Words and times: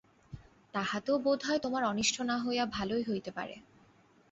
তাহাতেও 0.73 1.17
বোধ 1.17 1.39
হয় 1.43 1.59
তোমার 1.59 1.83
অনিষ্ট 1.83 2.15
না 2.21 2.35
হইয়া 2.37 2.65
ভালোই 2.67 3.03
হইতে 3.03 3.31
পারে। 3.31 3.55